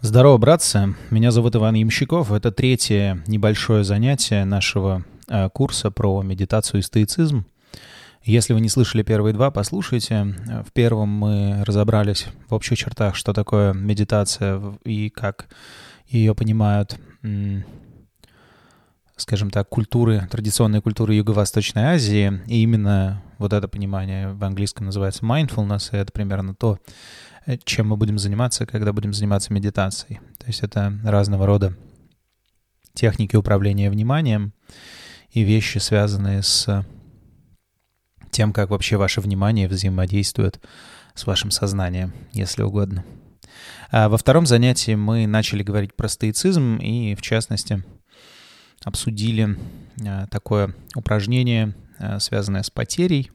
Здорово, 0.00 0.38
братцы. 0.38 0.94
Меня 1.10 1.32
зовут 1.32 1.56
Иван 1.56 1.74
Ямщиков. 1.74 2.30
Это 2.30 2.52
третье 2.52 3.20
небольшое 3.26 3.82
занятие 3.82 4.44
нашего 4.44 5.04
э, 5.26 5.48
курса 5.50 5.90
про 5.90 6.22
медитацию 6.22 6.78
и 6.78 6.84
стоицизм. 6.84 7.46
Если 8.22 8.52
вы 8.52 8.60
не 8.60 8.68
слышали 8.68 9.02
первые 9.02 9.34
два, 9.34 9.50
послушайте. 9.50 10.36
В 10.64 10.72
первом 10.72 11.08
мы 11.08 11.64
разобрались 11.66 12.28
в 12.48 12.54
общих 12.54 12.78
чертах, 12.78 13.16
что 13.16 13.32
такое 13.32 13.72
медитация 13.72 14.62
и 14.84 15.10
как 15.10 15.48
ее 16.06 16.32
понимают, 16.36 16.96
скажем 19.16 19.50
так, 19.50 19.68
культуры, 19.68 20.28
традиционные 20.30 20.80
культуры 20.80 21.14
Юго-Восточной 21.14 21.82
Азии. 21.82 22.40
И 22.46 22.62
именно 22.62 23.20
вот 23.38 23.52
это 23.52 23.66
понимание 23.66 24.28
в 24.28 24.44
английском 24.44 24.86
называется 24.86 25.24
mindfulness, 25.24 25.88
и 25.92 25.96
это 25.96 26.12
примерно 26.12 26.54
то, 26.54 26.78
чем 27.64 27.88
мы 27.88 27.96
будем 27.96 28.18
заниматься, 28.18 28.66
когда 28.66 28.92
будем 28.92 29.12
заниматься 29.12 29.52
медитацией. 29.52 30.20
То 30.38 30.46
есть 30.46 30.62
это 30.62 30.98
разного 31.04 31.46
рода 31.46 31.76
техники 32.94 33.36
управления 33.36 33.90
вниманием 33.90 34.52
и 35.30 35.42
вещи, 35.42 35.78
связанные 35.78 36.42
с 36.42 36.84
тем, 38.30 38.52
как 38.52 38.70
вообще 38.70 38.96
ваше 38.96 39.20
внимание 39.20 39.68
взаимодействует 39.68 40.60
с 41.14 41.26
вашим 41.26 41.50
сознанием, 41.50 42.12
если 42.32 42.62
угодно. 42.62 43.04
А 43.90 44.08
во 44.08 44.18
втором 44.18 44.46
занятии 44.46 44.94
мы 44.94 45.26
начали 45.26 45.62
говорить 45.62 45.94
про 45.94 46.08
стоицизм 46.08 46.76
и, 46.76 47.14
в 47.14 47.22
частности, 47.22 47.82
обсудили 48.84 49.56
а, 50.06 50.26
такое 50.26 50.74
упражнение, 50.94 51.74
а, 51.98 52.20
связанное 52.20 52.62
с 52.62 52.70
потерей, 52.70 53.30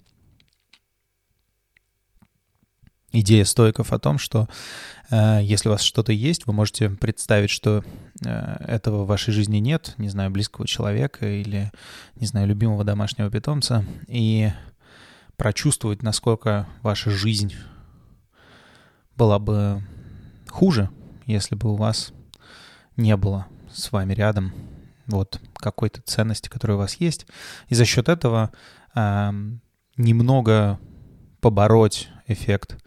идея 3.14 3.46
стойков 3.46 3.94
о 3.94 4.00
том, 4.00 4.18
что 4.18 4.50
э, 5.10 5.40
если 5.44 5.70
у 5.70 5.72
вас 5.72 5.82
что-то 5.82 6.12
есть, 6.12 6.46
вы 6.46 6.54
можете 6.54 6.90
представить, 6.90 7.52
что 7.52 7.84
э, 8.26 8.56
этого 8.68 9.04
в 9.04 9.08
вашей 9.08 9.32
жизни 9.32 9.58
нет, 9.58 9.94
не 9.98 10.10
знаю, 10.10 10.32
близкого 10.32 10.68
человека 10.68 11.26
или, 11.26 11.72
не 12.16 12.26
знаю, 12.26 12.48
любимого 12.48 12.84
домашнего 12.84 13.30
питомца, 13.30 13.86
и 14.08 14.52
прочувствовать, 15.38 16.02
насколько 16.02 16.68
ваша 16.82 17.12
жизнь 17.12 17.54
была 19.16 19.40
бы 19.40 19.84
хуже, 20.50 20.90
если 21.26 21.56
бы 21.56 21.72
у 21.72 21.76
вас 21.76 22.14
не 22.98 23.16
было 23.16 23.48
с 23.72 23.92
вами 23.92 24.14
рядом 24.14 24.54
вот 25.08 25.40
какой-то 25.56 26.02
ценности, 26.02 26.50
которая 26.50 26.78
у 26.78 26.80
вас 26.80 26.96
есть, 26.96 27.28
и 27.68 27.76
за 27.76 27.86
счет 27.86 28.10
этого 28.10 28.52
э, 28.96 29.32
немного 29.98 30.80
побороть 31.42 32.10
эффект 32.28 32.83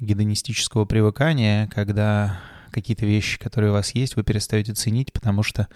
гедонистического 0.00 0.84
привыкания, 0.84 1.68
когда 1.68 2.40
какие-то 2.70 3.06
вещи, 3.06 3.38
которые 3.38 3.70
у 3.70 3.74
вас 3.74 3.94
есть, 3.94 4.16
вы 4.16 4.22
перестаете 4.22 4.74
ценить, 4.74 5.12
потому 5.12 5.42
что 5.42 5.68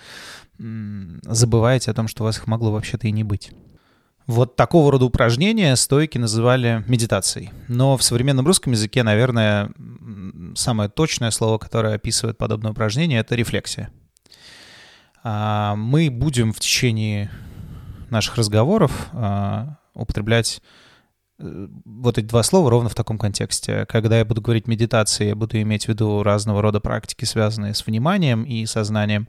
забываете 0.59 1.91
о 1.91 1.95
том, 1.95 2.09
что 2.09 2.23
у 2.23 2.27
вас 2.27 2.39
их 2.39 2.47
могло 2.47 2.71
вообще-то 2.73 3.09
и 3.09 3.13
не 3.13 3.25
быть. 3.25 3.53
Вот 4.27 4.55
такого 4.55 4.93
рода 4.93 5.05
упражнения 5.05 5.75
стойки 5.75 6.17
называли 6.17 6.85
медитацией. 6.87 7.51
Но 7.67 7.97
в 7.97 8.03
современном 8.05 8.47
русском 8.47 8.73
языке, 8.73 9.03
наверное, 9.03 9.73
самое 10.55 10.89
точное 10.89 11.31
слово, 11.31 11.59
которое 11.59 11.95
описывает 11.97 12.39
подобное 12.39 12.71
упражнение, 12.71 13.19
это 13.19 13.35
рефлексия. 13.35 13.91
А, 15.25 15.75
мы 15.77 16.09
будем 16.11 16.53
в 16.53 16.61
течение 16.61 17.31
наших 18.11 18.37
разговоров 18.37 19.09
а, 19.13 19.79
употреблять 19.95 20.63
вот 21.39 22.19
эти 22.19 22.27
два 22.27 22.43
слова 22.43 22.71
ровно 22.71 22.89
в 22.89 22.95
таком 22.95 23.19
контексте. 23.19 23.87
Когда 23.87 24.19
я 24.19 24.25
буду 24.25 24.41
говорить 24.41 24.69
медитации, 24.69 25.29
я 25.29 25.35
буду 25.35 25.61
иметь 25.61 25.87
в 25.87 25.89
виду 25.89 26.23
разного 26.23 26.63
рода 26.63 26.81
практики, 26.81 27.25
связанные 27.25 27.75
с 27.75 27.87
вниманием 27.87 28.45
и 28.45 28.65
сознанием. 28.67 29.29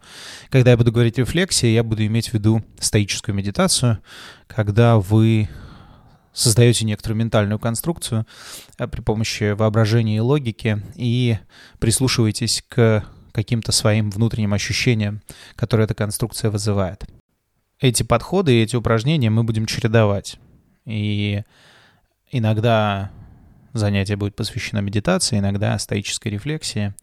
Когда 0.49 0.71
я 0.71 0.77
буду 0.77 0.91
говорить 0.91 1.17
рефлексия, 1.17 1.71
я 1.71 1.83
буду 1.83 2.05
иметь 2.05 2.29
в 2.29 2.33
виду 2.33 2.63
стоическую 2.79 3.35
медитацию, 3.35 3.99
когда 4.47 4.97
вы 4.97 5.49
создаете 6.33 6.85
некоторую 6.85 7.17
ментальную 7.17 7.59
конструкцию 7.59 8.25
э, 8.77 8.87
при 8.87 9.01
помощи 9.01 9.51
воображения 9.51 10.17
и 10.17 10.19
логики 10.19 10.81
и 10.95 11.37
прислушиваетесь 11.79 12.63
к 12.67 13.05
каким-то 13.31 13.71
своим 13.71 14.09
внутренним 14.09 14.53
ощущениям, 14.53 15.21
которые 15.55 15.85
эта 15.85 15.93
конструкция 15.93 16.51
вызывает. 16.51 17.05
Эти 17.79 18.03
подходы 18.03 18.53
и 18.53 18.63
эти 18.63 18.75
упражнения 18.75 19.29
мы 19.29 19.43
будем 19.43 19.65
чередовать. 19.65 20.37
И 20.85 21.43
Иногда 22.35 23.11
занятие 23.73 24.15
будет 24.15 24.35
посвящено 24.35 24.79
медитации, 24.79 25.37
иногда 25.37 25.77
стоической 25.77 26.31
рефлексии. 26.31 26.95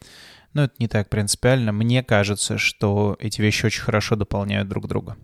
Но 0.54 0.64
это 0.64 0.74
не 0.80 0.88
так 0.88 1.08
принципиально. 1.08 1.70
Мне 1.70 2.02
кажется, 2.02 2.58
что 2.58 3.16
эти 3.20 3.40
вещи 3.40 3.64
очень 3.64 3.82
хорошо 3.82 4.16
дополняют 4.16 4.68
друг 4.68 4.88
друга. 4.88 5.16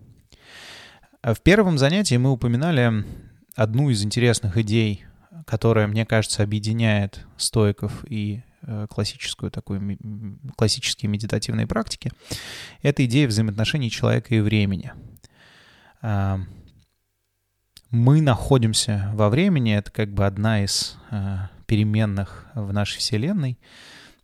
В 1.21 1.35
первом 1.43 1.77
занятии 1.77 2.15
мы 2.15 2.31
упоминали 2.31 3.03
одну 3.53 3.89
из 3.89 4.01
интересных 4.01 4.55
идей, 4.55 5.03
которая, 5.45 5.87
мне 5.87 6.05
кажется, 6.05 6.41
объединяет 6.41 7.25
стоиков 7.35 8.05
и 8.07 8.43
э, 8.61 8.87
классическую 8.89 9.51
такую, 9.51 9.99
классические 10.55 11.09
медитативные 11.09 11.67
практики. 11.67 12.13
Это 12.81 13.03
идея 13.03 13.27
взаимоотношений 13.27 13.91
человека 13.91 14.33
и 14.33 14.39
времени 14.39 14.93
мы 17.89 18.21
находимся 18.21 19.11
во 19.13 19.29
времени, 19.29 19.75
это 19.75 19.91
как 19.91 20.13
бы 20.13 20.25
одна 20.25 20.63
из 20.63 20.97
э, 21.11 21.37
переменных 21.65 22.47
в 22.53 22.73
нашей 22.73 22.99
Вселенной, 22.99 23.59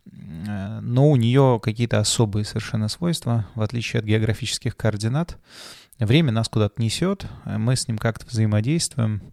э, 0.06 0.80
но 0.80 1.10
у 1.10 1.16
нее 1.16 1.60
какие-то 1.62 1.98
особые 1.98 2.44
совершенно 2.44 2.88
свойства, 2.88 3.46
в 3.54 3.62
отличие 3.62 4.00
от 4.00 4.06
географических 4.06 4.76
координат. 4.76 5.38
Время 5.98 6.32
нас 6.32 6.48
куда-то 6.48 6.82
несет, 6.82 7.26
мы 7.44 7.76
с 7.76 7.86
ним 7.86 7.98
как-то 7.98 8.26
взаимодействуем. 8.26 9.32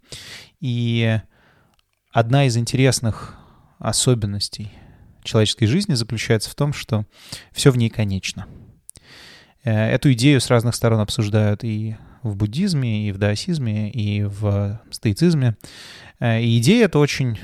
И 0.59 1.19
одна 2.11 2.45
из 2.45 2.55
интересных 2.55 3.35
особенностей 3.79 4.71
человеческой 5.23 5.65
жизни 5.65 5.93
заключается 5.93 6.49
в 6.49 6.55
том, 6.55 6.73
что 6.73 7.05
все 7.51 7.71
в 7.71 7.77
ней 7.77 7.89
конечно. 7.89 8.47
Э, 9.63 9.89
эту 9.89 10.11
идею 10.13 10.41
с 10.41 10.49
разных 10.49 10.75
сторон 10.75 10.99
обсуждают 10.99 11.63
и 11.63 11.97
в 12.23 12.35
буддизме, 12.35 13.07
и 13.07 13.11
в 13.11 13.17
даосизме, 13.17 13.89
и 13.89 14.23
в 14.23 14.81
стоицизме. 14.91 15.57
Э, 16.19 16.41
и 16.41 16.59
идея 16.59 16.85
это 16.85 16.99
очень 16.99 17.39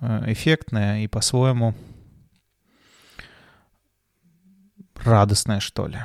э, 0.00 0.32
эффектная 0.32 1.04
и 1.04 1.06
по-своему 1.06 1.74
радостная, 4.96 5.60
что 5.60 5.86
ли. 5.86 5.98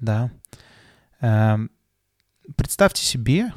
Да. 0.00 0.30
Эм, 1.20 1.70
представьте 2.56 3.02
себе 3.02 3.52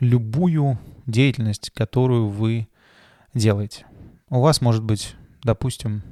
любую 0.00 0.78
деятельность, 1.06 1.70
которую 1.70 2.28
вы 2.28 2.68
делаете. 3.34 3.86
У 4.28 4.40
вас 4.40 4.60
может 4.60 4.82
быть, 4.82 5.14
допустим, 5.42 6.02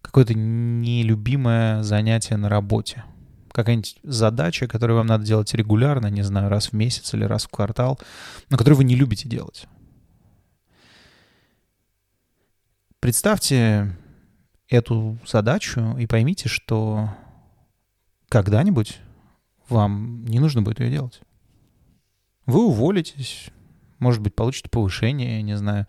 какое-то 0.00 0.34
нелюбимое 0.34 1.82
занятие 1.82 2.36
на 2.36 2.48
работе— 2.48 3.04
какая-нибудь 3.58 3.96
задача, 4.04 4.68
которую 4.68 4.98
вам 4.98 5.08
надо 5.08 5.24
делать 5.24 5.52
регулярно, 5.52 6.06
не 6.06 6.22
знаю, 6.22 6.48
раз 6.48 6.68
в 6.68 6.72
месяц 6.74 7.12
или 7.12 7.24
раз 7.24 7.44
в 7.44 7.48
квартал, 7.48 7.98
но 8.50 8.56
которую 8.56 8.78
вы 8.78 8.84
не 8.84 8.94
любите 8.94 9.28
делать. 9.28 9.66
Представьте 13.00 13.96
эту 14.68 15.18
задачу 15.26 15.96
и 15.98 16.06
поймите, 16.06 16.48
что 16.48 17.10
когда-нибудь 18.28 18.98
вам 19.68 20.24
не 20.24 20.38
нужно 20.38 20.62
будет 20.62 20.78
ее 20.78 20.90
делать. 20.90 21.20
Вы 22.46 22.64
уволитесь, 22.64 23.50
может 23.98 24.20
быть, 24.20 24.34
получите 24.34 24.68
повышение, 24.70 25.42
не 25.42 25.56
знаю, 25.56 25.86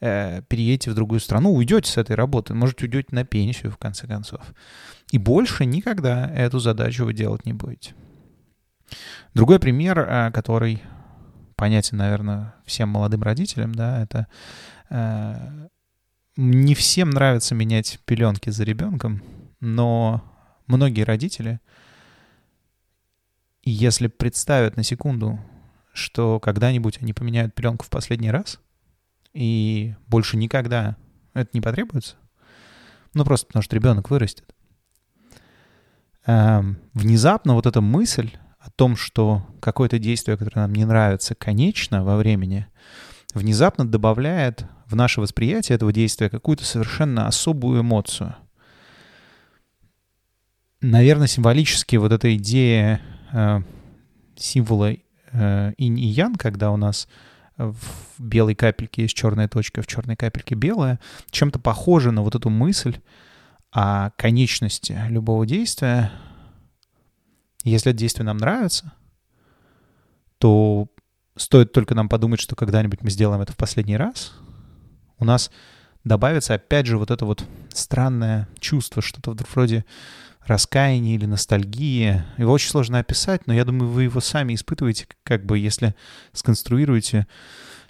э, 0.00 0.42
переедете 0.48 0.90
в 0.90 0.94
другую 0.94 1.20
страну, 1.20 1.52
уйдете 1.52 1.90
с 1.90 1.96
этой 1.96 2.16
работы, 2.16 2.54
может, 2.54 2.80
уйдете 2.82 3.08
на 3.10 3.24
пенсию, 3.24 3.72
в 3.72 3.78
конце 3.78 4.06
концов. 4.06 4.42
И 5.10 5.18
больше 5.18 5.64
никогда 5.64 6.30
эту 6.34 6.58
задачу 6.58 7.04
вы 7.04 7.14
делать 7.14 7.46
не 7.46 7.52
будете. 7.52 7.94
Другой 9.34 9.58
пример, 9.58 9.98
э, 9.98 10.30
который 10.32 10.82
понятен, 11.56 11.98
наверное, 11.98 12.54
всем 12.64 12.88
молодым 12.88 13.22
родителям, 13.22 13.74
да, 13.74 14.02
это 14.02 14.26
э, 14.90 15.68
не 16.36 16.74
всем 16.74 17.10
нравится 17.10 17.54
менять 17.54 17.98
пеленки 18.04 18.50
за 18.50 18.64
ребенком, 18.64 19.22
но 19.60 20.22
многие 20.68 21.02
родители, 21.02 21.60
если 23.64 24.06
представят 24.06 24.76
на 24.76 24.84
секунду, 24.84 25.40
что 25.92 26.40
когда-нибудь 26.40 26.98
они 27.00 27.12
поменяют 27.12 27.54
пеленку 27.54 27.84
в 27.84 27.90
последний 27.90 28.30
раз, 28.30 28.60
и 29.32 29.94
больше 30.06 30.36
никогда 30.36 30.96
это 31.34 31.50
не 31.52 31.60
потребуется, 31.60 32.16
ну 33.14 33.24
просто 33.24 33.46
потому 33.46 33.62
что 33.62 33.76
ребенок 33.76 34.10
вырастет, 34.10 34.54
эм, 36.26 36.78
внезапно 36.94 37.54
вот 37.54 37.66
эта 37.66 37.80
мысль 37.80 38.30
о 38.58 38.70
том, 38.70 38.96
что 38.96 39.46
какое-то 39.60 39.98
действие, 39.98 40.36
которое 40.36 40.60
нам 40.62 40.74
не 40.74 40.84
нравится, 40.84 41.34
конечно 41.34 42.04
во 42.04 42.16
времени, 42.16 42.66
внезапно 43.34 43.86
добавляет 43.86 44.64
в 44.86 44.96
наше 44.96 45.20
восприятие 45.20 45.76
этого 45.76 45.92
действия 45.92 46.30
какую-то 46.30 46.64
совершенно 46.64 47.26
особую 47.26 47.82
эмоцию. 47.82 48.34
наверное, 50.80 51.26
символически 51.26 51.96
вот 51.96 52.12
эта 52.12 52.34
идея 52.36 53.00
э, 53.32 53.60
символа 54.36 54.94
э, 55.32 55.72
инь 55.76 55.98
и 55.98 56.06
ян, 56.06 56.34
когда 56.34 56.70
у 56.70 56.76
нас 56.76 57.08
в 57.56 57.74
белой 58.18 58.54
капельке 58.54 59.02
есть 59.02 59.16
черная 59.16 59.48
точка, 59.48 59.82
в 59.82 59.86
черной 59.86 60.16
капельке 60.16 60.54
белая, 60.54 61.00
чем-то 61.30 61.58
похоже 61.58 62.12
на 62.12 62.22
вот 62.22 62.34
эту 62.34 62.50
мысль 62.50 62.98
о 63.72 64.10
конечности 64.10 64.96
любого 65.08 65.44
действия. 65.44 66.12
Если 67.64 67.90
это 67.90 67.98
действие 67.98 68.24
нам 68.24 68.36
нравится, 68.36 68.92
то 70.38 70.88
стоит 71.36 71.72
только 71.72 71.94
нам 71.94 72.08
подумать, 72.08 72.40
что 72.40 72.54
когда-нибудь 72.56 73.02
мы 73.02 73.10
сделаем 73.10 73.42
это 73.42 73.52
в 73.52 73.56
последний 73.56 73.96
раз, 73.96 74.34
у 75.18 75.24
нас 75.24 75.50
добавится 76.04 76.54
опять 76.54 76.86
же 76.86 76.96
вот 76.96 77.10
это 77.10 77.26
вот 77.26 77.44
странное 77.72 78.48
чувство, 78.60 79.02
что-то 79.02 79.36
вроде 79.52 79.84
раскаяния 80.48 81.14
или 81.14 81.26
ностальгии. 81.26 82.22
Его 82.36 82.52
очень 82.52 82.70
сложно 82.70 82.98
описать, 82.98 83.46
но 83.46 83.54
я 83.54 83.64
думаю, 83.64 83.90
вы 83.90 84.04
его 84.04 84.20
сами 84.20 84.54
испытываете, 84.54 85.06
как 85.22 85.44
бы, 85.44 85.58
если 85.58 85.94
сконструируете 86.32 87.26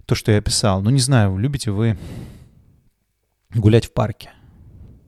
то, 0.06 0.14
что 0.14 0.32
я 0.32 0.38
описал. 0.38 0.82
Ну, 0.82 0.90
не 0.90 1.00
знаю, 1.00 1.36
любите 1.38 1.70
вы 1.70 1.98
гулять 3.54 3.86
в 3.86 3.92
парке. 3.92 4.30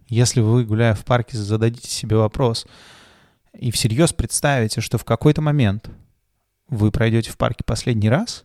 Если 0.08 0.41
вы, 0.41 0.64
гуляя 0.64 0.94
в 0.94 1.05
парке, 1.05 1.37
зададите 1.37 1.88
себе 1.88 2.17
вопрос 2.17 2.67
и 3.53 3.70
всерьез 3.70 4.12
представите, 4.12 4.81
что 4.81 4.99
в 4.99 5.05
какой-то 5.05 5.43
момент 5.43 5.91
вы 6.69 6.91
пройдете 6.91 7.31
в 7.31 7.37
парке 7.37 7.64
последний 7.64 8.08
раз, 8.08 8.44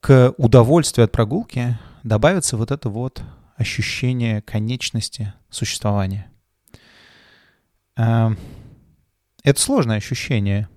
к 0.00 0.34
удовольствию 0.38 1.04
от 1.04 1.12
прогулки 1.12 1.78
добавится 2.02 2.56
вот 2.56 2.70
это 2.70 2.88
вот 2.88 3.22
ощущение 3.56 4.40
конечности 4.42 5.34
существования. 5.50 6.29
А, 8.02 8.32
это 9.44 9.60
сложное 9.60 9.98
ощущение. 9.98 10.68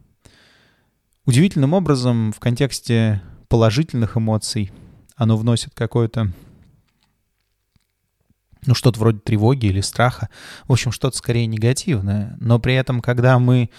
Удивительным 1.25 1.73
образом 1.73 2.33
в 2.33 2.39
контексте 2.41 3.21
положительных 3.47 4.17
эмоций 4.17 4.73
оно 5.15 5.37
вносит 5.37 5.73
какое-то 5.73 6.33
ну, 8.65 8.75
что-то 8.75 8.99
вроде 8.99 9.19
тревоги 9.19 9.67
или 9.67 9.79
страха. 9.79 10.29
В 10.67 10.73
общем, 10.73 10.91
что-то 10.91 11.15
скорее 11.15 11.47
негативное. 11.47 12.35
Но 12.41 12.59
при 12.59 12.75
этом, 12.75 12.99
когда 12.99 13.39
мы 13.39 13.69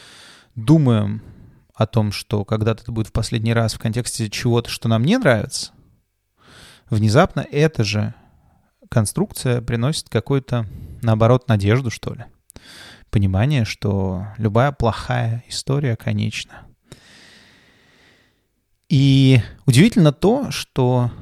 думаем 0.55 1.23
о 1.75 1.87
том, 1.87 2.12
что 2.12 2.46
когда-то 2.46 2.82
это 2.82 2.93
будет 2.93 3.08
в 3.08 3.12
последний 3.12 3.52
раз 3.52 3.75
в 3.75 3.79
контексте 3.79 4.31
чего-то, 4.31 4.70
что 4.70 4.88
нам 4.88 5.05
не 5.05 5.19
нравится, 5.19 5.73
внезапно 6.88 7.46
эта 7.50 7.85
же 7.85 8.14
конструкция 8.88 9.61
приносит 9.61 10.08
какую-то, 10.08 10.67
наоборот, 11.02 11.46
надежду, 11.49 11.91
что 11.91 12.14
ли. 12.14 12.25
Понимание, 13.14 13.64
что 13.64 14.26
любая 14.38 14.72
плохая 14.72 15.44
история 15.46 15.94
конечна. 15.94 16.66
И 18.88 19.40
удивительно 19.66 20.12
то, 20.12 20.50
что 20.50 21.12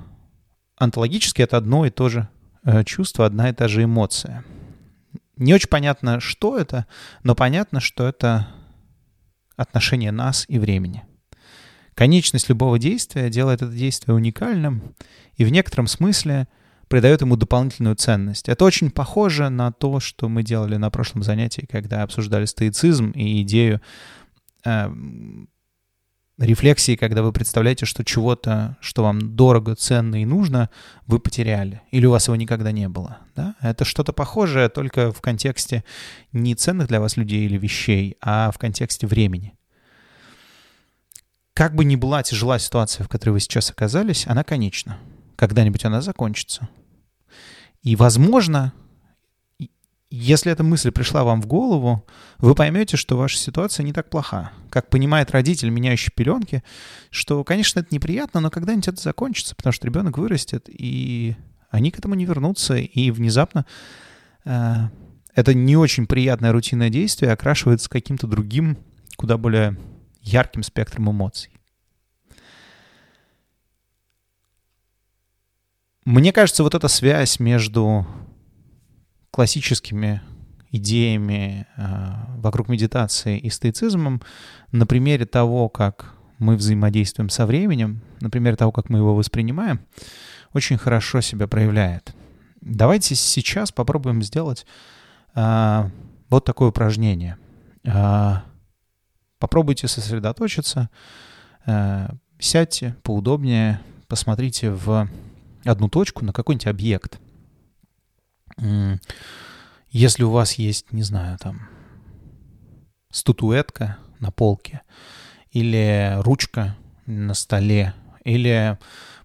онтологически 0.76 1.42
это 1.42 1.58
одно 1.58 1.84
и 1.84 1.90
то 1.90 2.08
же 2.08 2.30
э, 2.64 2.82
чувство, 2.84 3.26
одна 3.26 3.50
и 3.50 3.52
та 3.52 3.68
же 3.68 3.84
эмоция. 3.84 4.42
Не 5.36 5.52
очень 5.52 5.68
понятно, 5.68 6.18
что 6.18 6.56
это, 6.56 6.86
но 7.24 7.34
понятно, 7.34 7.78
что 7.78 8.08
это 8.08 8.48
отношение 9.56 10.12
нас 10.12 10.46
и 10.48 10.58
времени. 10.58 11.04
Конечность 11.92 12.48
любого 12.48 12.78
действия 12.78 13.28
делает 13.28 13.60
это 13.60 13.70
действие 13.70 14.14
уникальным 14.14 14.94
и 15.34 15.44
в 15.44 15.50
некотором 15.50 15.86
смысле 15.86 16.48
придает 16.92 17.22
ему 17.22 17.36
дополнительную 17.36 17.96
ценность. 17.96 18.50
Это 18.50 18.66
очень 18.66 18.90
похоже 18.90 19.48
на 19.48 19.72
то, 19.72 19.98
что 19.98 20.28
мы 20.28 20.42
делали 20.42 20.76
на 20.76 20.90
прошлом 20.90 21.22
занятии, 21.22 21.66
когда 21.66 22.02
обсуждали 22.02 22.44
стоицизм 22.44 23.12
и 23.12 23.40
идею 23.40 23.80
э, 24.66 24.92
рефлексии, 26.36 26.96
когда 26.96 27.22
вы 27.22 27.32
представляете, 27.32 27.86
что 27.86 28.04
чего-то, 28.04 28.76
что 28.82 29.04
вам 29.04 29.34
дорого, 29.34 29.74
ценно 29.74 30.20
и 30.20 30.26
нужно, 30.26 30.68
вы 31.06 31.18
потеряли, 31.18 31.80
или 31.92 32.04
у 32.04 32.10
вас 32.10 32.26
его 32.26 32.36
никогда 32.36 32.72
не 32.72 32.90
было. 32.90 33.20
Да? 33.34 33.54
Это 33.62 33.86
что-то 33.86 34.12
похожее, 34.12 34.68
только 34.68 35.12
в 35.12 35.22
контексте 35.22 35.84
не 36.32 36.54
ценных 36.54 36.88
для 36.88 37.00
вас 37.00 37.16
людей 37.16 37.46
или 37.46 37.56
вещей, 37.56 38.18
а 38.20 38.50
в 38.50 38.58
контексте 38.58 39.06
времени. 39.06 39.54
Как 41.54 41.74
бы 41.74 41.86
ни 41.86 41.96
была 41.96 42.22
тяжела 42.22 42.58
ситуация, 42.58 43.02
в 43.02 43.08
которой 43.08 43.30
вы 43.30 43.40
сейчас 43.40 43.70
оказались, 43.70 44.26
она 44.26 44.44
конечна. 44.44 44.98
Когда-нибудь 45.36 45.86
она 45.86 46.02
закончится. 46.02 46.68
И, 47.82 47.96
возможно, 47.96 48.72
если 50.10 50.52
эта 50.52 50.62
мысль 50.62 50.90
пришла 50.90 51.24
вам 51.24 51.40
в 51.40 51.46
голову, 51.46 52.06
вы 52.38 52.54
поймете, 52.54 52.96
что 52.98 53.16
ваша 53.16 53.38
ситуация 53.38 53.82
не 53.82 53.94
так 53.94 54.10
плоха. 54.10 54.52
Как 54.68 54.90
понимает 54.90 55.30
родитель, 55.30 55.70
меняющий 55.70 56.12
пеленки, 56.14 56.62
что, 57.10 57.42
конечно, 57.44 57.80
это 57.80 57.94
неприятно, 57.94 58.40
но 58.40 58.50
когда-нибудь 58.50 58.88
это 58.88 59.00
закончится, 59.00 59.56
потому 59.56 59.72
что 59.72 59.86
ребенок 59.86 60.18
вырастет, 60.18 60.66
и 60.68 61.34
они 61.70 61.90
к 61.90 61.98
этому 61.98 62.14
не 62.14 62.26
вернутся, 62.26 62.76
и 62.76 63.10
внезапно 63.10 63.64
э, 64.44 64.74
это 65.34 65.54
не 65.54 65.76
очень 65.78 66.06
приятное 66.06 66.52
рутинное 66.52 66.90
действие 66.90 67.32
окрашивается 67.32 67.88
каким-то 67.88 68.26
другим, 68.26 68.76
куда 69.16 69.38
более 69.38 69.78
ярким 70.20 70.62
спектром 70.62 71.10
эмоций. 71.10 71.50
Мне 76.04 76.32
кажется, 76.32 76.64
вот 76.64 76.74
эта 76.74 76.88
связь 76.88 77.38
между 77.38 78.06
классическими 79.30 80.20
идеями 80.72 81.66
э, 81.76 81.82
вокруг 82.38 82.68
медитации 82.68 83.38
и 83.38 83.50
стоицизмом 83.50 84.20
на 84.72 84.84
примере 84.86 85.26
того, 85.26 85.68
как 85.68 86.14
мы 86.38 86.56
взаимодействуем 86.56 87.28
со 87.28 87.46
временем, 87.46 88.02
на 88.20 88.30
примере 88.30 88.56
того, 88.56 88.72
как 88.72 88.88
мы 88.88 88.98
его 88.98 89.14
воспринимаем, 89.14 89.80
очень 90.52 90.76
хорошо 90.76 91.20
себя 91.20 91.46
проявляет. 91.46 92.14
Давайте 92.60 93.14
сейчас 93.14 93.70
попробуем 93.70 94.22
сделать 94.22 94.66
э, 95.36 95.88
вот 96.28 96.44
такое 96.44 96.70
упражнение. 96.70 97.36
Э, 97.84 98.38
попробуйте 99.38 99.86
сосредоточиться, 99.86 100.90
э, 101.64 102.08
сядьте 102.40 102.96
поудобнее, 103.04 103.80
посмотрите 104.08 104.70
в 104.70 105.08
одну 105.64 105.88
точку 105.88 106.24
на 106.24 106.32
какой-нибудь 106.32 106.66
объект– 106.66 107.20
если 109.92 110.24
у 110.24 110.30
вас 110.30 110.54
есть, 110.54 110.90
не 110.92 111.02
знаю, 111.02 111.38
там, 111.38 111.68
статуэтка 113.10 113.98
на 114.20 114.30
полке, 114.30 114.80
или 115.50 116.16
ручка 116.20 116.76
на 117.04 117.34
столе, 117.34 117.94
или, 118.24 118.78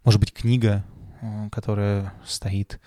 может 0.03 0.19
быть, 0.19 0.33
книга, 0.33 0.83
э, 1.21 1.49
которая 1.51 2.13
стоит 2.25 2.81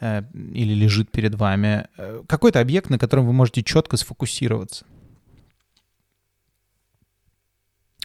э, 0.00 0.22
или 0.32 0.74
лежит 0.74 1.12
перед 1.12 1.36
вами, 1.36 1.86
э, 1.96 2.24
какой-то 2.28 2.58
объект, 2.58 2.90
на 2.90 2.98
котором 2.98 3.26
вы 3.26 3.32
можете 3.32 3.62
четко 3.62 3.96
сфокусироваться. 3.96 4.84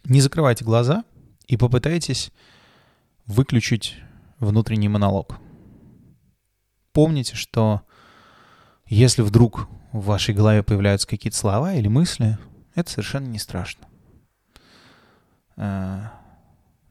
Не 0.04 0.22
закрывайте 0.22 0.64
глаза 0.64 1.04
и 1.48 1.58
попытайтесь 1.58 2.32
выключить 3.26 3.96
внутренний 4.42 4.90
монолог 4.90 5.40
помните, 6.94 7.36
что 7.36 7.82
если 8.86 9.22
вдруг 9.22 9.68
в 9.92 10.06
вашей 10.06 10.34
голове 10.34 10.64
появляются 10.64 11.08
какие-то 11.08 11.38
слова 11.38 11.74
или 11.74 11.88
мысли, 11.88 12.38
это 12.76 12.90
совершенно 12.90 13.28
не 13.28 13.40
страшно. 13.40 13.88
Э, 15.58 16.04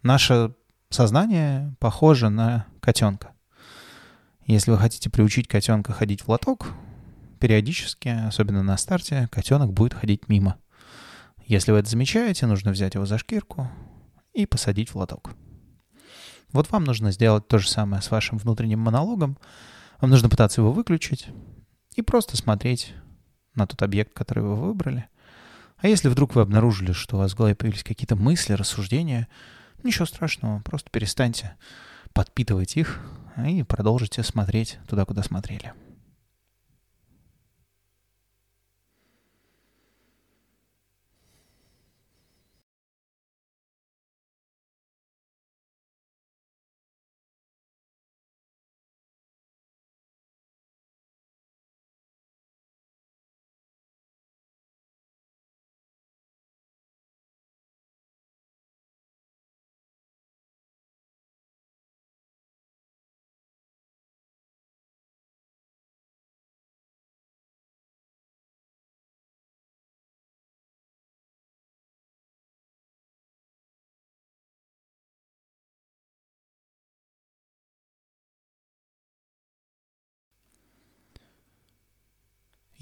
наше 0.02 0.54
сознание 0.90 1.75
похоже 1.78 2.28
на 2.28 2.66
котенка. 2.80 3.33
Если 4.47 4.71
вы 4.71 4.78
хотите 4.78 5.11
приучить 5.11 5.49
котенка 5.49 5.92
ходить 5.92 6.23
в 6.23 6.28
лоток, 6.28 6.69
периодически, 7.38 8.09
особенно 8.09 8.62
на 8.62 8.76
старте, 8.76 9.28
котенок 9.30 9.73
будет 9.73 9.95
ходить 9.95 10.28
мимо. 10.28 10.57
Если 11.47 11.73
вы 11.73 11.78
это 11.78 11.88
замечаете, 11.88 12.47
нужно 12.47 12.71
взять 12.71 12.95
его 12.95 13.07
за 13.07 13.19
шкирку 13.19 13.71
и 14.33 14.47
посадить 14.47 14.90
в 14.90 14.97
лоток. 14.97 15.35
Вот 16.52 16.71
вам 16.71 16.85
нужно 16.85 17.12
сделать 17.12 17.47
то 17.47 17.59
же 17.59 17.69
самое 17.69 18.02
с 18.02 18.11
вашим 18.11 18.38
внутренним 18.38 18.80
монологом, 18.80 19.38
вам 20.00 20.11
нужно 20.11 20.28
пытаться 20.28 20.61
его 20.61 20.73
выключить 20.73 21.28
и 21.95 22.02
просто 22.02 22.37
смотреть 22.37 22.95
на 23.54 23.66
тот 23.66 23.83
объект, 23.83 24.14
который 24.14 24.42
вы 24.42 24.57
выбрали. 24.57 25.09
А 25.76 25.88
если 25.88 26.09
вдруг 26.09 26.35
вы 26.35 26.42
обнаружили, 26.42 26.92
что 26.92 27.16
у 27.16 27.19
вас 27.21 27.33
в 27.33 27.37
голове 27.37 27.54
появились 27.54 27.85
какие-то 27.85 28.16
мысли, 28.16 28.52
рассуждения, 28.54 29.28
ничего 29.83 30.07
страшного, 30.07 30.61
просто 30.61 30.90
перестаньте 30.90 31.57
подпитывать 32.12 32.76
их 32.76 33.00
и 33.47 33.62
продолжите 33.62 34.23
смотреть 34.23 34.78
туда, 34.88 35.04
куда 35.04 35.23
смотрели. 35.23 35.73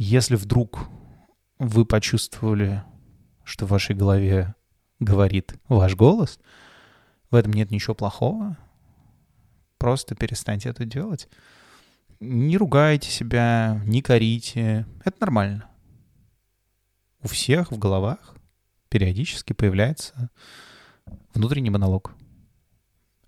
Если 0.01 0.37
вдруг 0.37 0.89
вы 1.59 1.85
почувствовали, 1.85 2.85
что 3.43 3.67
в 3.67 3.71
вашей 3.71 3.97
голове 3.97 4.55
говорит 5.01 5.57
ваш 5.69 5.97
голос, 5.97 6.39
в 7.33 7.35
этом 7.35 7.53
нет 7.53 7.73
ничего 7.73 7.97
плохого. 7.97 8.57
Просто 9.77 10.15
перестаньте 10.15 10.69
это 10.69 10.85
делать. 10.85 11.29
Не 12.21 12.57
ругайте 12.57 13.11
себя, 13.11 13.83
не 13.87 14.01
корите. 14.01 14.87
Это 15.05 15.17
нормально. 15.21 15.69
У 17.21 17.27
всех 17.27 17.73
в 17.73 17.79
головах 17.79 18.37
периодически 18.91 19.53
появляется 19.53 20.31
внутренний 21.35 21.71
монолог. 21.71 22.13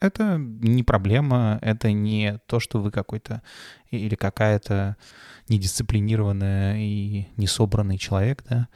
Это 0.00 0.38
не 0.38 0.82
проблема, 0.82 1.58
это 1.60 1.92
не 1.92 2.38
то, 2.46 2.58
что 2.58 2.80
вы 2.80 2.90
какой-то 2.90 3.42
или 3.90 4.14
какая-то 4.14 4.96
недисциплинированная 5.48 6.78
и 6.78 7.28
несобранный 7.36 7.98
человек, 7.98 8.42
да. 8.48 8.68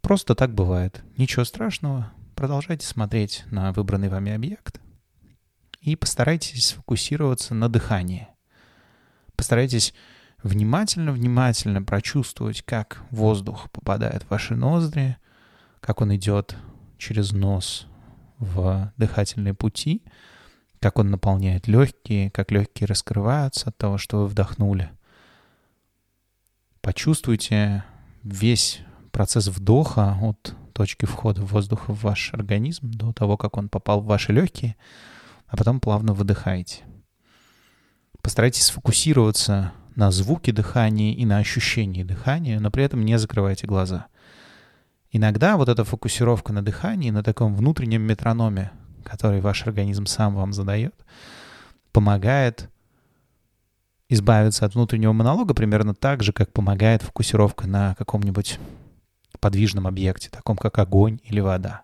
Просто 0.00 0.34
так 0.34 0.54
бывает. 0.54 1.02
Ничего 1.18 1.44
страшного. 1.44 2.12
Продолжайте 2.34 2.86
смотреть 2.86 3.44
на 3.50 3.72
выбранный 3.72 4.08
вами 4.08 4.32
объект 4.32 4.80
и 5.80 5.96
постарайтесь 5.96 6.68
сфокусироваться 6.68 7.54
на 7.54 7.68
дыхании. 7.68 8.28
Постарайтесь 9.36 9.92
внимательно-внимательно 10.42 11.82
прочувствовать, 11.82 12.62
как 12.62 13.02
воздух 13.10 13.70
попадает 13.70 14.22
в 14.22 14.30
ваши 14.30 14.54
ноздри, 14.54 15.18
как 15.80 16.00
он 16.00 16.14
идет 16.16 16.56
через 16.96 17.32
нос 17.32 17.86
в 18.38 18.92
дыхательные 18.96 19.52
пути— 19.52 20.02
как 20.84 20.98
он 20.98 21.10
наполняет 21.10 21.66
легкие, 21.66 22.30
как 22.30 22.50
легкие 22.50 22.86
раскрываются 22.86 23.70
от 23.70 23.78
того, 23.78 23.96
что 23.96 24.18
вы 24.18 24.26
вдохнули. 24.26 24.90
Почувствуйте 26.82 27.84
весь 28.22 28.80
процесс 29.10 29.48
вдоха 29.48 30.18
от 30.20 30.54
точки 30.74 31.06
входа 31.06 31.40
воздуха 31.40 31.94
в 31.94 32.02
ваш 32.02 32.34
организм 32.34 32.90
до 32.90 33.14
того, 33.14 33.38
как 33.38 33.56
он 33.56 33.70
попал 33.70 34.02
в 34.02 34.04
ваши 34.04 34.34
легкие, 34.34 34.76
а 35.46 35.56
потом 35.56 35.80
плавно 35.80 36.12
выдыхайте. 36.12 36.82
Постарайтесь 38.20 38.64
сфокусироваться 38.64 39.72
на 39.96 40.10
звуке 40.10 40.52
дыхания 40.52 41.14
и 41.14 41.24
на 41.24 41.38
ощущении 41.38 42.02
дыхания, 42.02 42.60
но 42.60 42.70
при 42.70 42.84
этом 42.84 43.06
не 43.06 43.18
закрывайте 43.18 43.66
глаза. 43.66 44.08
Иногда 45.10 45.56
вот 45.56 45.70
эта 45.70 45.82
фокусировка 45.84 46.52
на 46.52 46.62
дыхании, 46.62 47.08
на 47.08 47.22
таком 47.22 47.56
внутреннем 47.56 48.02
метрономе, 48.02 48.70
который 49.04 49.40
ваш 49.40 49.66
организм 49.66 50.06
сам 50.06 50.34
вам 50.34 50.52
задает, 50.52 50.94
помогает 51.92 52.68
избавиться 54.08 54.66
от 54.66 54.74
внутреннего 54.74 55.12
монолога 55.12 55.54
примерно 55.54 55.94
так 55.94 56.22
же, 56.22 56.32
как 56.32 56.52
помогает 56.52 57.02
фокусировка 57.02 57.66
на 57.66 57.94
каком-нибудь 57.94 58.58
подвижном 59.40 59.86
объекте, 59.86 60.30
таком 60.30 60.56
как 60.56 60.78
огонь 60.78 61.20
или 61.24 61.40
вода. 61.40 61.82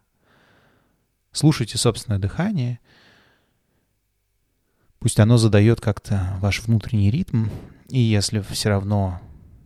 Слушайте 1.32 1.78
собственное 1.78 2.18
дыхание. 2.18 2.80
Пусть 4.98 5.20
оно 5.20 5.36
задает 5.36 5.80
как-то 5.80 6.36
ваш 6.40 6.62
внутренний 6.62 7.10
ритм, 7.10 7.46
и 7.88 7.98
если 7.98 8.40
все 8.40 8.70
равно 8.70 9.20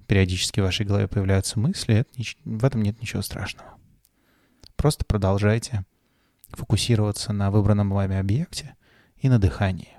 периодически 0.07 0.61
в 0.61 0.65
вашей 0.65 0.87
голове 0.87 1.09
появляются 1.09 1.59
мысли, 1.59 1.95
это, 1.97 2.11
в 2.45 2.65
этом 2.65 2.83
нет 2.83 3.01
ничего 3.01 3.23
страшного. 3.23 3.75
Просто 4.77 5.05
продолжайте 5.05 5.85
фокусироваться 6.57 7.33
на 7.33 7.51
выбранном 7.51 7.91
вами 7.91 8.17
объекте 8.17 8.75
и 9.19 9.29
на 9.29 9.39
дыхании. 9.39 9.94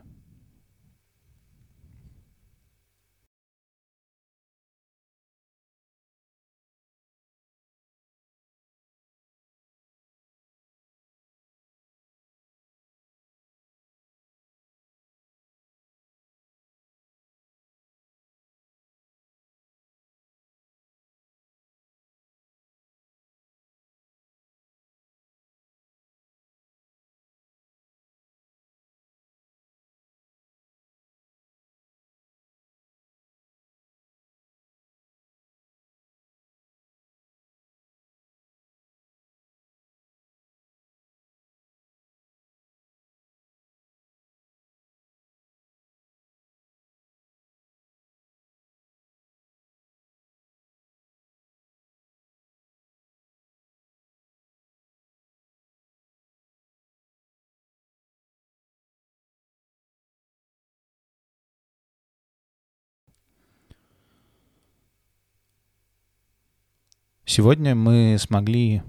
Сегодня 67.26 67.74
мы 67.74 68.18
смогли 68.20 68.84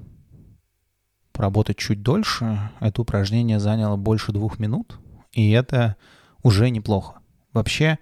поработать 1.32 1.78
чуть 1.78 2.02
дольше. 2.02 2.70
Это 2.80 3.00
упражнение 3.00 3.58
заняло 3.58 3.96
больше 3.96 4.32
двух 4.32 4.58
минут, 4.58 4.98
и 5.32 5.50
это 5.50 5.96
уже 6.42 6.68
неплохо. 6.68 7.20
Вообще, 7.54 7.98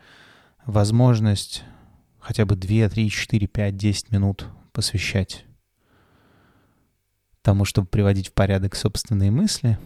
возможность 0.66 1.62
хотя 2.18 2.46
бы 2.46 2.56
2, 2.56 2.88
3, 2.88 3.10
4, 3.10 3.46
5, 3.46 3.76
10 3.76 4.10
минут 4.10 4.46
посвящать 4.72 5.44
тому, 7.42 7.64
чтобы 7.64 7.86
приводить 7.86 8.28
в 8.28 8.32
порядок 8.32 8.74
собственные 8.74 9.30
мысли, 9.30 9.78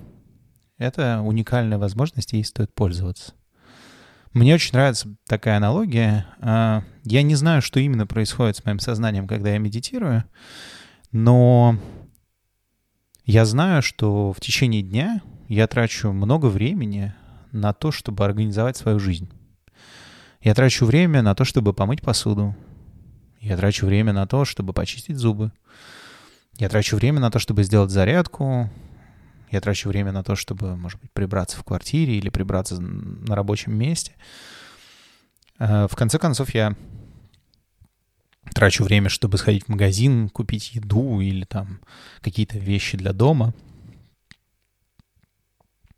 это 0.78 1.20
уникальная 1.20 1.76
возможность, 1.76 2.32
и 2.32 2.36
ей 2.36 2.44
стоит 2.44 2.72
пользоваться. 2.72 3.34
Мне 4.32 4.54
очень 4.54 4.72
нравится 4.72 5.14
такая 5.26 5.56
аналогия. 5.56 6.26
Я 7.10 7.22
не 7.22 7.36
знаю, 7.36 7.62
что 7.62 7.80
именно 7.80 8.06
происходит 8.06 8.58
с 8.58 8.64
моим 8.66 8.80
сознанием, 8.80 9.26
когда 9.26 9.48
я 9.50 9.58
медитирую, 9.58 10.24
но 11.10 11.78
я 13.24 13.46
знаю, 13.46 13.80
что 13.80 14.34
в 14.34 14.40
течение 14.40 14.82
дня 14.82 15.22
я 15.48 15.66
трачу 15.68 16.12
много 16.12 16.46
времени 16.46 17.14
на 17.50 17.72
то, 17.72 17.92
чтобы 17.92 18.26
организовать 18.26 18.76
свою 18.76 18.98
жизнь. 18.98 19.30
Я 20.42 20.54
трачу 20.54 20.84
время 20.84 21.22
на 21.22 21.34
то, 21.34 21.46
чтобы 21.46 21.72
помыть 21.72 22.02
посуду. 22.02 22.54
Я 23.40 23.56
трачу 23.56 23.86
время 23.86 24.12
на 24.12 24.26
то, 24.26 24.44
чтобы 24.44 24.74
почистить 24.74 25.16
зубы. 25.16 25.50
Я 26.58 26.68
трачу 26.68 26.96
время 26.96 27.20
на 27.20 27.30
то, 27.30 27.38
чтобы 27.38 27.62
сделать 27.62 27.90
зарядку, 27.90 28.68
я 29.50 29.62
трачу 29.62 29.88
время 29.88 30.12
на 30.12 30.22
то, 30.22 30.36
чтобы, 30.36 30.76
может 30.76 31.00
быть, 31.00 31.10
прибраться 31.12 31.56
в 31.56 31.64
квартире 31.64 32.18
или 32.18 32.28
прибраться 32.28 32.78
на 32.78 33.34
рабочем 33.34 33.74
месте. 33.78 34.12
Э, 35.58 35.86
в 35.90 35.96
конце 35.96 36.18
концов, 36.18 36.54
я 36.54 36.76
трачу 38.54 38.84
время, 38.84 39.08
чтобы 39.08 39.38
сходить 39.38 39.64
в 39.64 39.68
магазин, 39.68 40.28
купить 40.28 40.74
еду 40.74 41.20
или 41.20 41.44
там 41.44 41.80
какие-то 42.20 42.58
вещи 42.58 42.96
для 42.96 43.12
дома. 43.12 43.54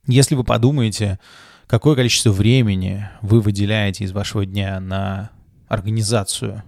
Если 0.06 0.34
вы 0.34 0.44
подумаете, 0.44 1.18
какое 1.66 1.94
количество 1.94 2.30
времени 2.30 3.08
вы 3.22 3.40
выделяете 3.40 4.04
из 4.04 4.12
вашего 4.12 4.44
дня 4.44 4.80
на 4.80 5.30
организацию 5.68 6.62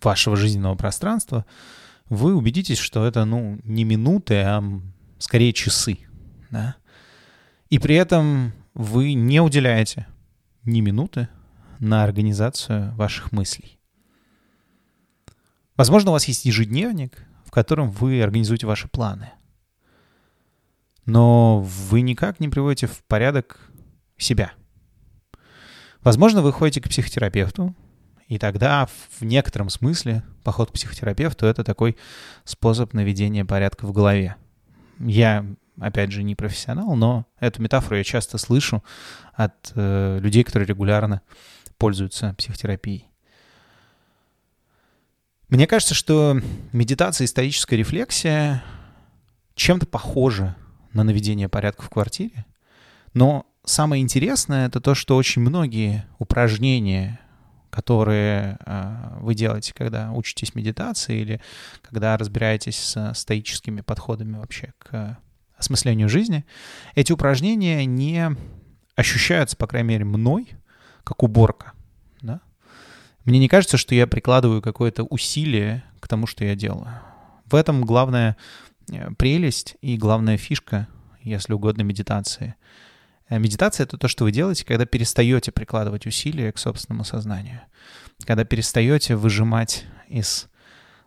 вашего 0.00 0.36
жизненного 0.36 0.76
пространства, 0.76 1.44
вы 2.08 2.34
убедитесь, 2.34 2.78
что 2.78 3.04
это, 3.04 3.24
ну, 3.24 3.58
не 3.64 3.84
минуты, 3.84 4.36
а 4.36 4.62
скорее 5.18 5.52
часы, 5.52 5.98
да. 6.50 6.76
И 7.68 7.78
при 7.78 7.94
этом 7.94 8.52
вы 8.74 9.12
не 9.12 9.40
уделяете 9.40 10.06
ни 10.64 10.80
минуты 10.80 11.28
на 11.80 12.04
организацию 12.04 12.94
ваших 12.94 13.32
мыслей. 13.32 13.78
Возможно, 15.76 16.10
у 16.10 16.12
вас 16.12 16.26
есть 16.26 16.44
ежедневник, 16.44 17.26
в 17.44 17.50
котором 17.50 17.90
вы 17.90 18.22
организуете 18.22 18.66
ваши 18.66 18.86
планы. 18.86 19.32
Но 21.06 21.60
вы 21.60 22.02
никак 22.02 22.38
не 22.38 22.48
приводите 22.48 22.86
в 22.86 23.02
порядок 23.04 23.58
себя. 24.18 24.52
Возможно, 26.02 26.42
вы 26.42 26.52
ходите 26.52 26.80
к 26.80 26.88
психотерапевту, 26.88 27.74
и 28.28 28.38
тогда 28.38 28.86
в 29.18 29.24
некотором 29.24 29.70
смысле 29.70 30.22
поход 30.44 30.70
к 30.70 30.74
психотерапевту— 30.74 31.46
это 31.46 31.64
такой 31.64 31.96
способ 32.44 32.92
наведения 32.92 33.44
порядка 33.44 33.86
в 33.86 33.92
голове. 33.92 34.36
Я, 34.98 35.46
опять 35.80 36.12
же, 36.12 36.22
не 36.22 36.34
профессионал, 36.34 36.94
но 36.94 37.26
эту 37.40 37.60
метафору 37.62 37.96
я 37.96 38.04
часто 38.04 38.38
слышу 38.38 38.84
от 39.32 39.72
э, 39.74 40.18
людей, 40.20 40.44
которые 40.44 40.66
регулярно 40.66 41.22
пользуются 41.80 42.34
психотерапией. 42.34 43.08
Мне 45.48 45.66
кажется, 45.66 45.94
что 45.94 46.38
медитация 46.72 47.24
и 47.24 47.26
историческая 47.26 47.76
рефлексия 47.76 48.62
чем-то 49.54 49.86
похожа 49.86 50.56
на 50.92 51.02
наведение 51.02 51.48
порядка 51.48 51.82
в 51.82 51.90
квартире, 51.90 52.44
но 53.14 53.46
самое 53.64 54.02
интересное 54.02 54.68
это 54.68 54.80
то, 54.80 54.94
что 54.94 55.16
очень 55.16 55.42
многие 55.42 56.06
упражнения, 56.18 57.18
которые 57.70 58.58
э, 58.66 59.18
вы 59.20 59.34
делаете, 59.34 59.72
когда 59.74 60.12
учитесь 60.12 60.54
медитации 60.54 61.18
или 61.18 61.40
когда 61.82 62.16
разбираетесь 62.16 62.76
с 62.76 63.14
стоическими 63.14 63.80
подходами 63.80 64.36
вообще 64.36 64.74
к 64.78 65.18
осмыслению 65.56 66.10
жизни, 66.10 66.44
эти 66.94 67.10
упражнения 67.12 67.86
не 67.86 68.36
ощущаются, 68.96 69.56
по 69.56 69.66
крайней 69.66 69.88
мере, 69.88 70.04
мной, 70.04 70.50
как 71.04 71.22
уборка. 71.22 71.72
Да? 72.22 72.40
Мне 73.24 73.38
не 73.38 73.48
кажется, 73.48 73.76
что 73.76 73.94
я 73.94 74.06
прикладываю 74.06 74.62
какое-то 74.62 75.04
усилие 75.04 75.84
к 76.00 76.08
тому, 76.08 76.26
что 76.26 76.44
я 76.44 76.54
делаю. 76.54 76.88
В 77.46 77.54
этом 77.54 77.84
главная 77.84 78.36
э, 78.90 79.10
прелесть 79.16 79.76
и 79.80 79.96
главная 79.96 80.36
фишка, 80.36 80.88
если 81.22 81.52
угодно, 81.52 81.82
медитации. 81.82 82.54
Э, 83.28 83.38
медитация— 83.38 83.84
это 83.86 83.98
то, 83.98 84.08
что 84.08 84.24
вы 84.24 84.32
делаете, 84.32 84.64
когда 84.64 84.86
перестаете 84.86 85.52
прикладывать 85.52 86.06
усилия 86.06 86.52
к 86.52 86.58
собственному 86.58 87.04
сознанию. 87.04 87.60
Когда 88.24 88.44
перестаете 88.44 89.16
выжимать 89.16 89.84
из 90.08 90.48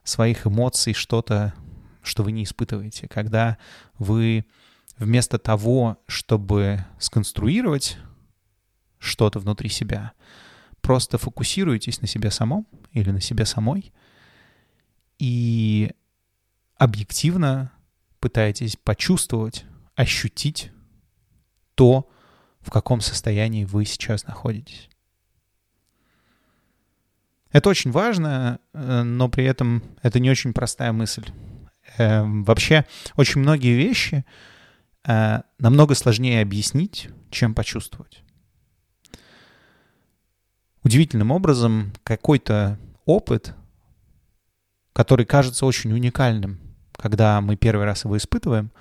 своих 0.04 0.46
эмоций 0.48 0.94
что-то, 0.94 1.54
что 2.02 2.24
вы 2.24 2.32
не 2.32 2.44
испытываете. 2.44 3.08
Когда 3.08 3.58
вы 3.98 4.46
вместо 4.98 5.38
того, 5.40 5.98
чтобы 6.08 6.86
сконструировать 7.00 7.98
что-то 9.04 9.40
внутри 9.40 9.70
себя, 9.70 10.14
просто 10.82 11.18
фокусируетесь 11.18 12.02
на 12.02 12.08
себе 12.08 12.32
самом 12.32 12.68
или 12.92 13.12
на 13.12 13.22
себе 13.22 13.46
самой 13.46 13.94
и 15.20 15.92
объективно 16.78 17.72
пытаетесь 18.20 18.76
почувствовать, 18.76 19.66
ощутить 19.96 20.72
то, 21.76 22.10
в 22.62 22.72
каком 22.72 23.02
состоянии 23.02 23.66
вы 23.66 23.86
сейчас 23.86 24.26
находитесь. 24.26 24.90
Это 27.52 27.70
очень 27.70 27.92
важно, 27.92 28.60
э, 28.74 29.04
но 29.04 29.30
при 29.30 29.46
этом 29.46 29.84
это 30.02 30.20
не 30.20 30.30
очень 30.32 30.54
простая 30.54 30.92
мысль. 30.92 31.26
Эм, 31.98 32.44
вообще, 32.44 32.86
очень 33.16 33.42
многие 33.42 33.76
вещи 33.76 34.26
э, 35.06 35.42
намного 35.60 35.94
сложнее 35.94 36.42
объяснить, 36.42 37.10
чем 37.30 37.54
почувствовать. 37.54 38.24
Удивительным 40.84 41.32
образом 41.32 41.94
какой-то 42.04 42.78
опыт, 43.06 43.56
который 44.92 45.26
кажется 45.26 45.66
очень 45.66 45.94
уникальным, 45.94 46.60
когда 46.94 47.40
мы 47.42 47.56
первый 47.56 47.86
раз 47.86 48.04
его 48.04 48.18
испытываем, 48.18 48.72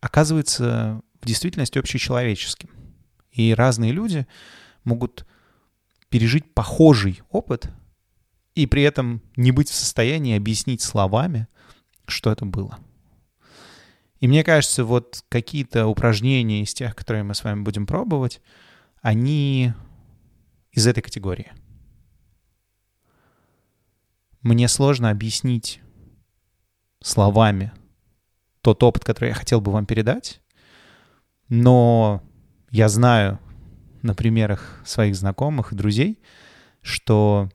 оказывается 0.00 1.00
в 1.20 1.26
действительности 1.26 1.78
общечеловеческим. 1.78 2.70
И 3.30 3.54
разные 3.54 3.92
люди 3.92 4.26
могут 4.82 5.24
пережить 6.08 6.52
похожий 6.52 7.22
опыт 7.30 7.70
и 8.56 8.66
при 8.66 8.82
этом 8.82 9.22
не 9.36 9.52
быть 9.52 9.68
в 9.68 9.74
состоянии 9.74 10.36
объяснить 10.36 10.82
словами, 10.82 11.46
что 12.06 12.32
это 12.32 12.44
было. 12.44 12.78
И 14.18 14.26
мне 14.26 14.42
кажется, 14.42 14.84
вот 14.84 15.22
какие-то 15.28 15.86
упражнения 15.86 16.62
из 16.62 16.74
тех, 16.74 16.96
которые 16.96 17.22
мы 17.22 17.34
с 17.34 17.44
вами 17.44 17.62
будем 17.62 17.86
пробовать, 17.86 18.42
они 19.00 19.72
из 20.72 20.86
этой 20.86 21.02
категории. 21.02 21.52
Мне 24.42 24.68
сложно 24.68 25.10
объяснить 25.10 25.80
словами 27.02 27.72
тот 28.62 28.82
опыт, 28.82 29.04
который 29.04 29.28
я 29.28 29.34
хотел 29.34 29.60
бы 29.60 29.72
вам 29.72 29.86
передать, 29.86 30.40
но 31.48 32.22
я 32.70 32.88
знаю 32.88 33.38
на 34.02 34.14
примерах 34.14 34.80
своих 34.84 35.16
знакомых 35.16 35.72
и 35.72 35.76
друзей, 35.76 36.18
что 36.80 37.50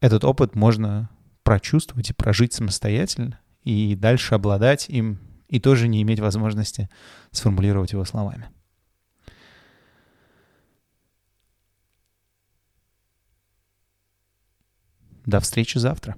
этот 0.00 0.24
опыт 0.24 0.54
можно 0.54 1.10
прочувствовать 1.42 2.10
и 2.10 2.14
прожить 2.14 2.52
самостоятельно, 2.52 3.38
и 3.62 3.94
дальше 3.94 4.34
обладать 4.34 4.88
им, 4.88 5.20
и 5.48 5.60
тоже 5.60 5.88
не 5.88 6.02
иметь 6.02 6.20
возможности 6.20 6.88
сформулировать 7.30 7.92
его 7.92 8.04
словами. 8.04 8.48
До 15.26 15.40
встречи 15.40 15.78
завтра. 15.78 16.16